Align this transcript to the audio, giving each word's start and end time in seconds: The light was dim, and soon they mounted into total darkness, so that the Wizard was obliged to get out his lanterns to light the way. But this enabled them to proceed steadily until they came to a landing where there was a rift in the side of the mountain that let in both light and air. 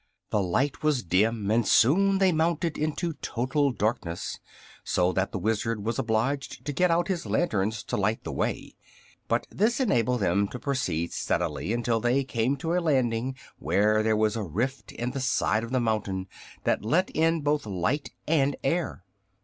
The 0.31 0.41
light 0.41 0.81
was 0.81 1.03
dim, 1.03 1.51
and 1.51 1.67
soon 1.67 2.17
they 2.17 2.31
mounted 2.31 2.75
into 2.75 3.13
total 3.21 3.71
darkness, 3.71 4.39
so 4.83 5.11
that 5.13 5.31
the 5.31 5.37
Wizard 5.37 5.85
was 5.85 5.99
obliged 5.99 6.65
to 6.65 6.73
get 6.73 6.89
out 6.89 7.07
his 7.07 7.27
lanterns 7.27 7.83
to 7.83 7.97
light 7.97 8.23
the 8.23 8.31
way. 8.31 8.73
But 9.27 9.45
this 9.51 9.79
enabled 9.79 10.21
them 10.21 10.47
to 10.47 10.59
proceed 10.59 11.13
steadily 11.13 11.71
until 11.71 11.99
they 11.99 12.23
came 12.23 12.57
to 12.57 12.73
a 12.73 12.81
landing 12.81 13.35
where 13.59 14.01
there 14.01 14.17
was 14.17 14.35
a 14.35 14.41
rift 14.41 14.91
in 14.91 15.11
the 15.11 15.21
side 15.21 15.63
of 15.63 15.69
the 15.71 15.79
mountain 15.79 16.27
that 16.63 16.83
let 16.83 17.11
in 17.11 17.41
both 17.41 17.67
light 17.67 18.09
and 18.27 18.55
air. 18.63 19.03